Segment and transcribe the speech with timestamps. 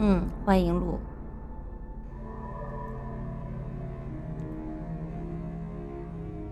[0.00, 0.96] 嗯，欢迎录。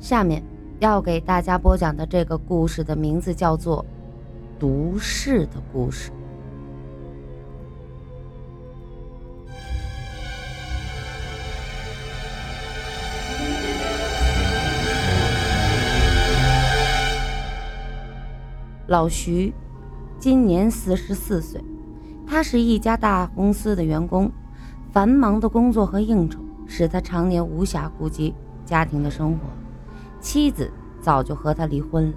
[0.01, 0.43] 下面
[0.81, 3.85] 要给大家播讲的这个故事的名字叫做
[4.61, 6.11] 《毒誓的故事》。
[18.89, 19.53] 老徐
[20.19, 21.61] 今年四十四岁。
[22.27, 24.31] 他是一家大公司的员工，
[24.93, 28.35] 繁忙的工作和应酬使他常年无暇顾及
[28.65, 29.41] 家庭的生活。
[30.21, 30.71] 妻子
[31.01, 32.17] 早就和他离婚了，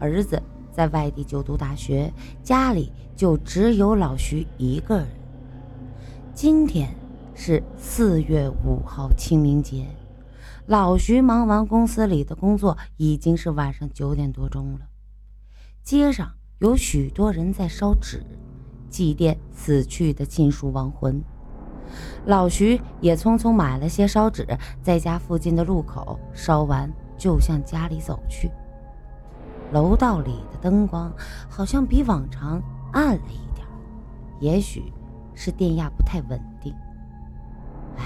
[0.00, 0.42] 儿子
[0.72, 5.06] 在外地就读大学，家里就只有老徐一个人。
[6.34, 6.94] 今天
[7.34, 9.86] 是四月五号清明节，
[10.66, 14.80] 老徐忙完公司里的工作，已经是晚上九点多钟了。
[15.84, 18.20] 街上有许多人在烧纸。
[18.96, 21.22] 祭奠死去的亲属亡魂，
[22.24, 24.46] 老徐也匆匆买了些烧纸，
[24.82, 28.50] 在家附近的路口烧完，就向家里走去。
[29.70, 31.12] 楼道里的灯光
[31.46, 32.58] 好像比往常
[32.92, 33.66] 暗了一点，
[34.40, 34.90] 也许
[35.34, 36.74] 是电压不太稳定。
[37.98, 38.02] 哎，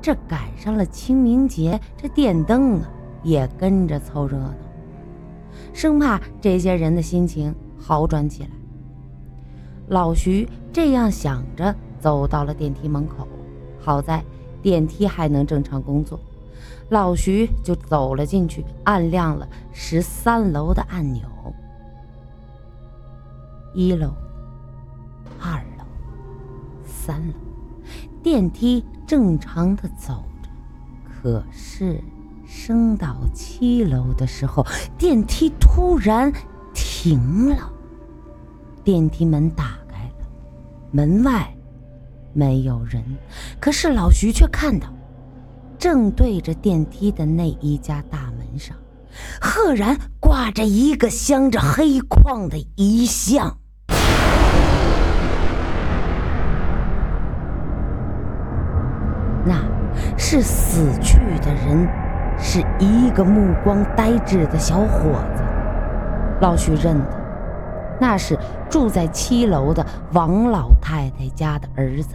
[0.00, 2.90] 这赶上了清明节，这电灯啊
[3.22, 4.54] 也跟着凑热闹，
[5.74, 8.48] 生怕这些人的心情好转起来。
[9.88, 13.26] 老徐这样想着，走到了电梯门口。
[13.80, 14.22] 好在
[14.60, 16.20] 电梯还能正常工作，
[16.90, 21.22] 老徐就走了进去，按亮了十三楼的按钮。
[23.72, 24.12] 一楼、
[25.40, 25.84] 二楼、
[26.84, 27.34] 三楼，
[28.22, 30.50] 电梯正常的走着。
[31.22, 32.02] 可是
[32.44, 34.66] 升到七楼的时候，
[34.98, 36.32] 电梯突然
[36.74, 37.72] 停了。
[38.82, 39.77] 电梯门打，
[40.90, 41.46] 门外
[42.32, 43.04] 没有人，
[43.60, 44.88] 可是老徐却看到，
[45.78, 48.74] 正对着电梯的那一家大门上，
[49.38, 53.58] 赫然挂着一个镶着黑框的遗像。
[59.44, 59.62] 那
[60.16, 61.86] 是死去的人，
[62.38, 65.42] 是一个目光呆滞的小伙子。
[66.40, 67.27] 老徐认得。
[68.00, 68.38] 那是
[68.70, 72.14] 住在七楼的王老太太家的儿子。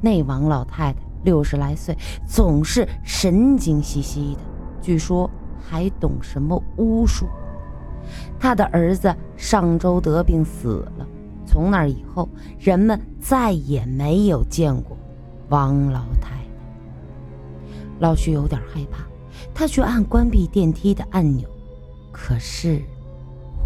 [0.00, 4.40] 那王老太太六十来岁，总是神经兮兮的，
[4.80, 5.30] 据说
[5.60, 7.26] 还懂什么巫术。
[8.38, 11.06] 他的儿子上周得病死了，
[11.46, 12.28] 从那以后，
[12.58, 14.96] 人们再也没有见过
[15.48, 16.36] 王老太太。
[18.00, 19.04] 老徐有点害怕，
[19.54, 21.48] 他去按关闭电梯的按钮，
[22.10, 22.82] 可是。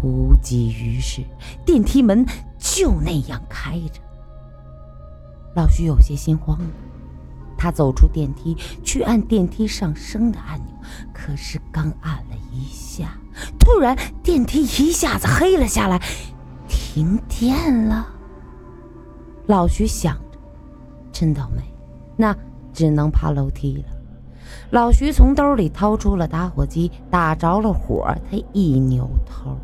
[0.03, 1.23] 无济于事，
[1.65, 2.25] 电梯门
[2.57, 4.01] 就那样开着。
[5.55, 6.65] 老徐有些心慌了，
[7.57, 10.73] 他走出电梯，去按电梯上升的按钮。
[11.13, 13.17] 可是刚按了一下，
[13.59, 16.01] 突然电梯一下子黑了下来，
[16.67, 18.07] 停电了。
[19.47, 20.39] 老徐想着，
[21.11, 21.63] 真倒霉，
[22.15, 22.35] 那
[22.71, 23.96] 只能爬楼梯了。
[24.71, 28.07] 老徐从兜里掏出了打火机，打着了火。
[28.29, 29.57] 他一扭头，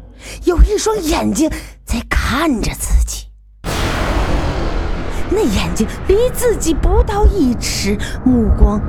[0.46, 1.50] 有一双眼睛
[1.84, 3.28] 在看着自己。
[5.30, 8.80] 那眼睛离自己不到一尺，目光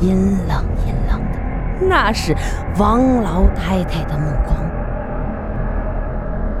[0.00, 2.36] 阴冷阴冷的，那是
[2.78, 4.56] 王老太太的目光。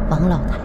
[0.08, 0.64] 王老太太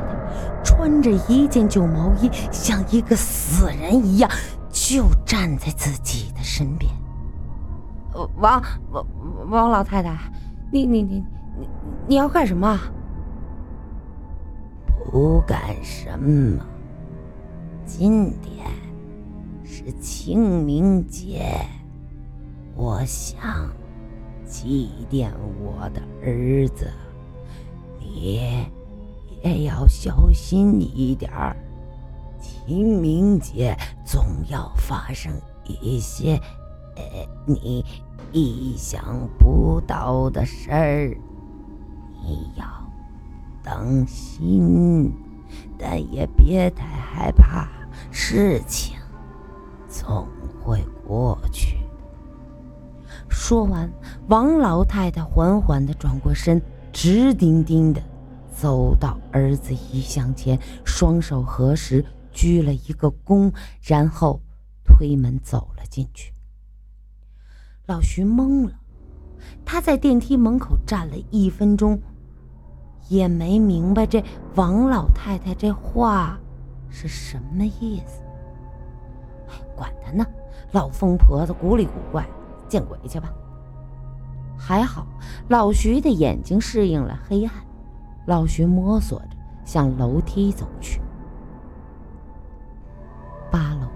[0.64, 4.30] 穿着一件旧毛衣，像一个死人一样，
[4.72, 6.90] 就站在自己的身边。
[8.38, 9.06] 王王
[9.50, 10.18] 王老太太，
[10.72, 11.24] 你你你
[11.60, 11.70] 你
[12.08, 12.80] 你要干什么？
[15.12, 16.64] 不干什么。
[17.86, 18.66] 今天
[19.64, 21.56] 是清明节，
[22.76, 23.70] 我想
[24.46, 26.90] 祭奠我的儿子，
[28.00, 28.66] 你
[29.44, 31.32] 也要小心一点。
[32.40, 33.76] 清明节
[34.06, 35.32] 总要发生
[35.66, 36.40] 一些。
[36.96, 37.04] 呃，
[37.46, 37.86] 你
[38.32, 41.18] 意想不到的事儿，
[42.24, 42.66] 你要
[43.64, 45.14] 当心，
[45.78, 47.68] 但也别太害怕。
[48.12, 48.98] 事情
[49.88, 50.28] 总
[50.62, 51.78] 会过去。
[53.30, 53.92] 说完，
[54.28, 56.62] 王老太太缓缓地转过身，
[56.92, 58.02] 直盯盯地
[58.52, 64.42] 走到儿子遗像前，双手合十，鞠了一个躬，然后
[64.84, 66.33] 推门走了进去。
[67.86, 68.72] 老徐懵了，
[69.66, 72.02] 他在电梯门口站了一分钟，
[73.10, 74.24] 也没明白这
[74.56, 76.40] 王老太太这话
[76.90, 78.24] 是什么意思。
[79.76, 80.26] 管他呢，
[80.72, 82.26] 老疯婆子古里古怪，
[82.70, 83.34] 见鬼去吧！
[84.58, 85.06] 还好
[85.50, 87.54] 老徐的眼睛适应了黑暗，
[88.28, 89.36] 老徐摸索着
[89.66, 91.02] 向楼梯走去。
[93.52, 93.88] 八楼、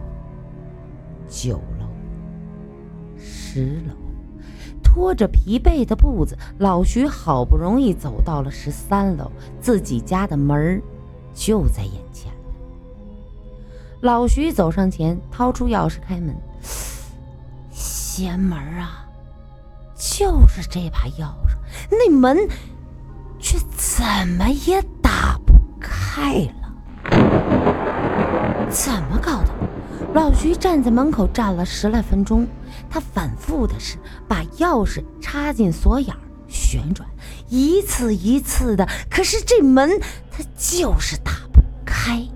[1.28, 1.77] 九楼、
[3.58, 3.94] 十楼，
[4.84, 10.80] 拖着疲惫的步子，老徐好不容易走到了十三楼，自己家的门
[11.34, 12.32] 就在眼前。
[14.02, 16.36] 老徐走上前，掏出钥匙开门。
[17.72, 19.08] 邪门啊！
[19.96, 21.58] 就是这把钥匙，
[21.90, 22.38] 那门
[23.40, 26.72] 却怎么也打不开了。
[28.70, 29.50] 怎么搞的？
[30.18, 32.48] 老徐站在门口站了十来分钟，
[32.90, 36.12] 他反复的是把钥匙插进锁眼
[36.48, 37.08] 旋转，
[37.50, 39.88] 一次一次的，可是这门
[40.32, 42.28] 他就是打不开。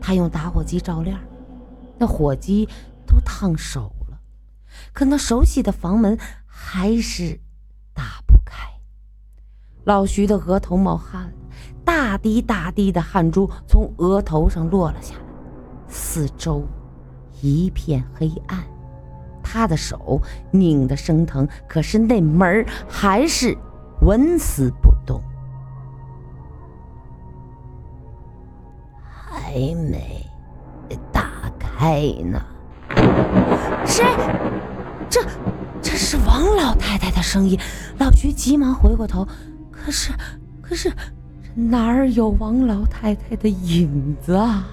[0.00, 1.20] 他用打火机照亮，
[1.98, 2.68] 那火机
[3.06, 4.18] 都烫手了，
[4.92, 7.38] 可那熟悉的房门还是
[7.94, 8.68] 打不开。
[9.84, 11.32] 老徐的额头冒汗，
[11.84, 15.20] 大滴大滴的汗珠从额头上落了下来，
[15.86, 16.66] 四周
[17.40, 18.58] 一片黑暗，
[19.42, 20.20] 他的手
[20.50, 23.56] 拧得生疼，可是那门还是
[24.02, 25.22] 纹丝不动。
[29.02, 29.52] 还
[29.90, 30.26] 没
[31.12, 32.40] 打开呢。
[33.86, 34.04] 谁？
[35.08, 35.22] 这
[35.80, 37.58] 这是王老太太的声音。
[37.98, 39.26] 老徐急忙回过头，
[39.70, 40.12] 可是
[40.60, 40.92] 可是
[41.54, 44.66] 哪儿有王老太太的影子啊？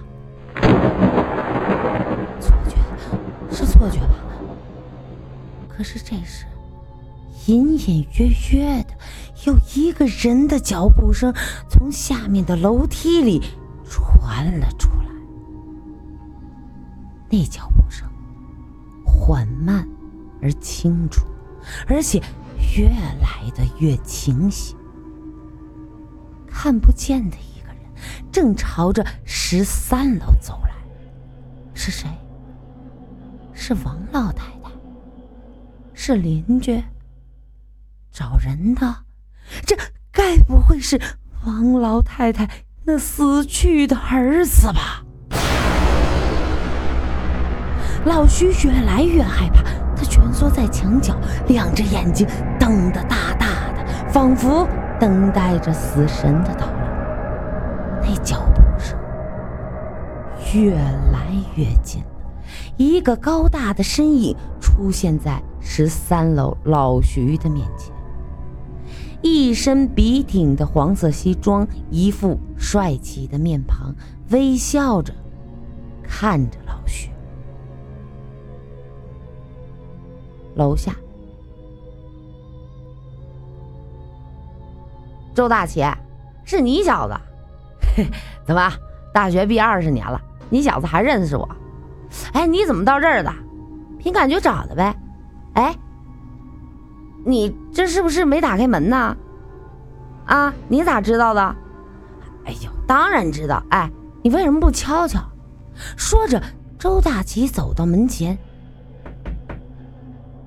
[3.90, 4.16] 错觉，是错觉吧？
[5.70, 6.46] 可是这时，
[7.48, 8.94] 隐隐约约的
[9.46, 11.34] 有一个人的脚步声
[11.70, 13.42] 从下面的楼梯里。
[13.88, 15.12] 传了出来，
[17.30, 18.10] 那脚步声
[19.06, 19.88] 缓慢
[20.42, 21.24] 而清楚，
[21.88, 22.20] 而且
[22.76, 24.76] 越来的越清晰。
[26.48, 27.78] 看不见的一个人
[28.32, 30.72] 正朝着十三楼走来，
[31.76, 32.10] 是谁？
[33.56, 34.70] 是王老太太？
[35.94, 36.84] 是邻居？
[38.12, 38.96] 找人的？
[39.66, 39.76] 这
[40.12, 41.02] 该不会是
[41.46, 42.48] 王老太太？
[42.84, 45.04] 那死去的儿子吧！
[48.06, 49.64] 老徐越来越害怕，
[49.96, 51.16] 他蜷缩在墙角，
[51.48, 52.28] 两只眼睛
[52.60, 54.68] 瞪得大大的，仿佛
[55.00, 58.02] 等待着死神的到来。
[58.02, 58.96] 那脚步声
[60.54, 62.04] 越来越近，
[62.78, 67.94] 一个高大的身影出现在十三楼老徐的面前。
[69.22, 73.96] 一身笔挺的黄色西装，一副帅气的面庞，
[74.30, 75.14] 微笑着
[76.04, 77.10] 看着老徐。
[80.56, 80.96] 楼下，
[85.34, 85.84] 周大奇，
[86.44, 87.16] 是你小子？
[88.46, 88.72] 怎么，
[89.14, 91.50] 大学毕业二十年了，你小子还认识我？
[92.34, 93.34] 哎，你怎么到这儿的？
[93.98, 94.96] 凭感觉找的呗？
[95.54, 95.76] 哎。
[97.28, 99.18] 你这是不是没打开门呢？
[100.28, 101.42] 啊，你咋知道的？
[102.46, 103.64] 哎呦，当然知道。
[103.72, 103.90] 哎，
[104.24, 105.20] 你为什么不敲敲？
[105.98, 106.40] 说着，
[106.78, 108.38] 周大奇走到门前，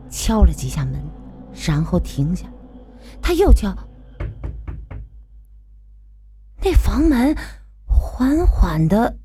[0.09, 1.03] 敲了几下门，
[1.67, 2.47] 然后停下。
[3.21, 3.77] 他又敲，
[6.63, 7.37] 那房门
[7.87, 9.17] 缓缓的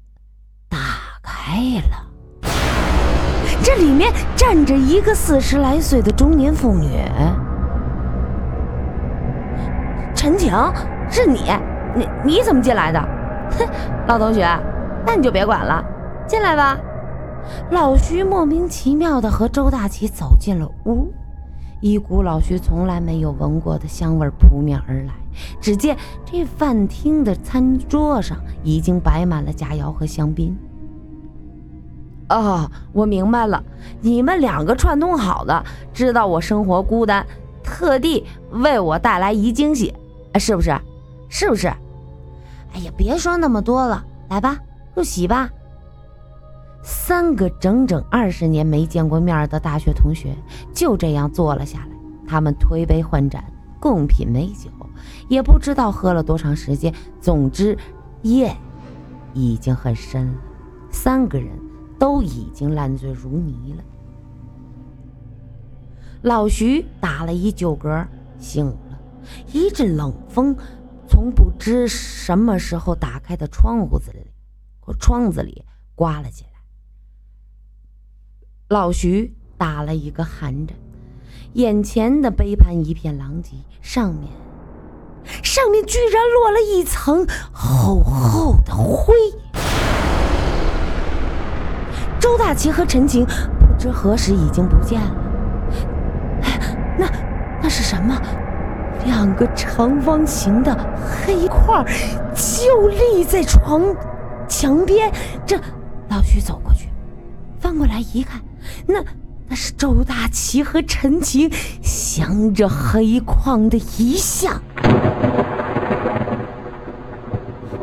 [0.68, 0.78] 打
[1.22, 2.03] 开了。
[3.62, 6.90] 这里面站着一个四十来岁的中年妇女。
[10.16, 10.54] 陈晴，
[11.10, 11.52] 是你？
[11.96, 13.00] 你你怎么进来的？
[13.58, 13.68] 哼，
[14.08, 14.48] 老同学，
[15.06, 15.84] 那你就别管了，
[16.28, 16.80] 进来吧。
[17.72, 21.12] 老徐莫名其妙的和周大奇走进了屋，
[21.82, 25.14] 一股老徐从来没有闻过的香味扑面而来。
[25.60, 30.58] 只见这饭厅的餐桌上已经摆满了佳肴和香槟。
[32.30, 33.64] 哦，我明白了，
[34.02, 35.64] 你们两个串通好的，
[35.94, 37.26] 知道我生活孤单，
[37.64, 39.94] 特地为我带来一惊喜。
[40.40, 40.76] 是不是？
[41.30, 41.68] 是不是？
[41.68, 44.58] 哎呀，别说那么多了，来吧，
[44.96, 45.50] 入席吧。
[46.82, 50.36] 三个整整二十年没见过面的大学同学
[50.74, 51.88] 就这样坐了下来，
[52.28, 53.44] 他们推杯换盏，
[53.80, 54.70] 共品美酒，
[55.28, 56.94] 也不知道喝了多长时间。
[57.22, 57.78] 总之，
[58.24, 58.56] 夜
[59.34, 60.34] 已经很深了，
[60.90, 61.52] 三个人
[62.00, 63.84] 都已经烂醉如泥了。
[66.22, 68.08] 老徐打了一酒嗝，
[68.40, 69.00] 醒了。
[69.52, 70.56] 一阵冷风
[71.08, 74.32] 从不知什么时候打开的窗户子里，
[75.00, 75.64] 窗子里
[75.96, 76.54] 刮了进来。
[78.70, 80.78] 老徐打了一个寒颤，
[81.54, 84.30] 眼前的杯盘一片狼藉，上面
[85.44, 89.14] 上面居然落了一层厚厚的灰。
[92.24, 95.12] 周大奇和陈晴不知何时已经不见了。
[96.98, 97.06] 那
[97.62, 98.16] 那是什么？
[99.04, 101.86] 两个长方形的黑块
[102.34, 103.82] 就立在床
[104.48, 105.12] 墙边。
[105.46, 105.58] 这
[106.08, 106.88] 老徐走过去，
[107.60, 108.40] 翻过来一看，
[108.88, 109.04] 那
[109.50, 111.52] 那是周大奇和陈晴
[111.82, 114.62] 镶着黑框的遗像。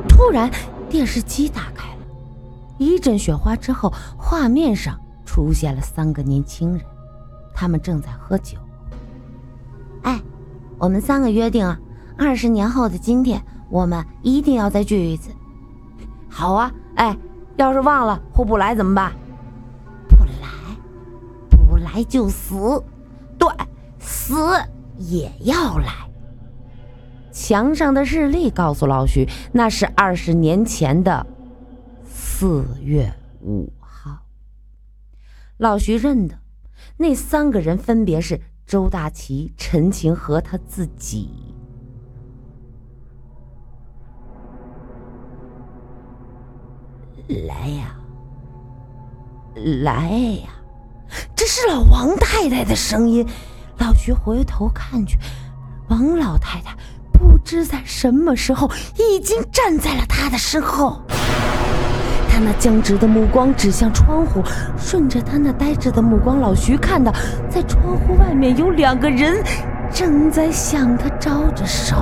[0.09, 0.51] 突然，
[0.89, 1.80] 电视机打开。
[2.81, 6.81] 一阵雪花之后，画面上出现了三个年轻人，
[7.55, 8.57] 他们正在喝酒。
[10.03, 10.19] 哎，
[10.79, 11.79] 我们三个约定啊，
[12.17, 15.31] 二十年后的今天，我们一定要再聚一次。
[16.27, 17.15] 好啊，哎，
[17.57, 19.13] 要是忘了或不来怎么办？
[20.09, 20.49] 不来，
[21.51, 22.83] 不来就死。
[23.39, 23.47] 对，
[23.99, 24.35] 死
[24.97, 25.93] 也要来。
[27.31, 31.27] 墙上的日历告诉老徐，那是二十年前的。
[32.41, 34.25] 四月五号，
[35.59, 36.39] 老徐认得
[36.97, 41.29] 那三个人分别是周大奇、陈晴和他自己。
[47.47, 47.95] 来呀，
[49.83, 50.09] 来
[50.43, 50.49] 呀！
[51.37, 53.29] 这是老王太太的声音。
[53.77, 55.19] 老徐回头看去，
[55.91, 56.75] 王老太太
[57.13, 61.03] 不知在什么时候已经站在了他的身后。
[62.45, 64.43] 那僵直的目光指向窗户，
[64.79, 67.13] 顺着他那呆滞的目光，老徐看到，
[67.49, 69.43] 在窗户外面有两个人
[69.93, 71.97] 正在向他招着手，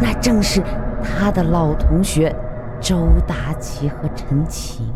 [0.00, 0.62] 那正是
[1.02, 2.34] 他的老同学
[2.80, 4.86] 周达奇和陈晴。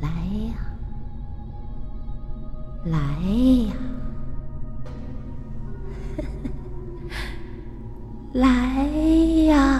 [0.00, 0.08] 来
[0.46, 0.54] 呀，
[2.84, 2.98] 来
[3.66, 3.74] 呀，
[8.32, 8.86] 来
[9.46, 9.79] 呀！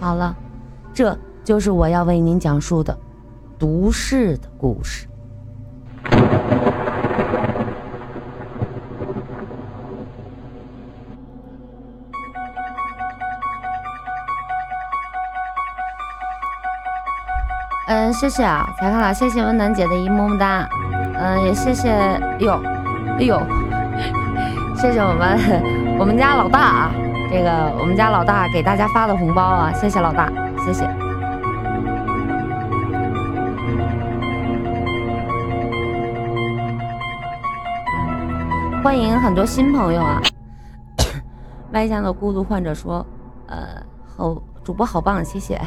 [0.00, 0.36] 好了，
[0.92, 2.96] 这就是我要为您讲述的
[3.58, 5.08] 毒誓的故事。
[17.86, 20.68] 嗯，谢谢啊，才看了，谢谢温暖姐的一么么哒。
[21.16, 22.60] 嗯，也谢谢，哎呦，
[23.18, 23.40] 哎呦，
[24.76, 25.38] 谢谢我们
[26.00, 26.90] 我们家老大啊。
[27.34, 30.30] 这个我们家老大给大家发的红包啊，谢谢老大，
[30.64, 30.86] 谢谢。
[38.84, 40.22] 欢迎很多新朋友啊！
[41.74, 43.04] 外向的孤独患者说，
[43.48, 43.82] 呃，
[44.16, 45.60] 好主播好棒，谢谢。